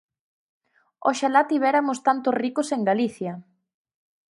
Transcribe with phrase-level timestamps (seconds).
[1.09, 3.33] ¡Oxalá tiveramos tantos ricos en Galicia!